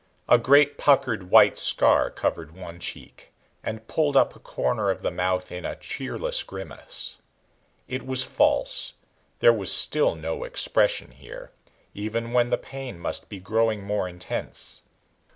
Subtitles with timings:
[0.27, 5.11] A great puckered white scar covered one cheek and pulled up a corner of the
[5.11, 7.17] mouth in a cheerless grimace.
[7.87, 8.93] It was false;
[9.41, 11.51] there was still no expression here,
[11.93, 14.81] even when the pain must be growing more intense.